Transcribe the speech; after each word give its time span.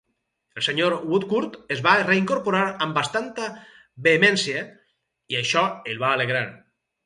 El 0.59 0.63
senyor 0.67 0.95
Woodcourt 1.11 1.57
es 1.75 1.83
va 1.89 1.93
reincorporar 2.07 2.63
amb 2.87 2.97
bastanta 3.01 3.51
vehemència 4.09 4.67
i 5.35 5.41
això 5.45 5.67
el 5.95 6.05
va 6.07 6.15
alegrar. 6.19 6.45